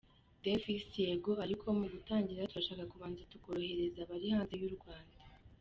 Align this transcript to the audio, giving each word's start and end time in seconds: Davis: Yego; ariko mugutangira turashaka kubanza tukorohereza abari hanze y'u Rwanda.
Davis: 0.43 0.83
Yego; 1.03 1.31
ariko 1.45 1.65
mugutangira 1.79 2.49
turashaka 2.51 2.89
kubanza 2.91 3.27
tukorohereza 3.31 3.97
abari 4.01 4.27
hanze 4.35 4.55
y'u 4.61 4.75
Rwanda. 4.77 5.17